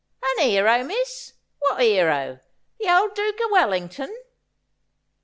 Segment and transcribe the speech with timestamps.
[0.23, 1.33] 'An 'ero, miss.
[1.59, 2.39] What 'ero?
[2.79, 4.11] The old Dook o' Wellington?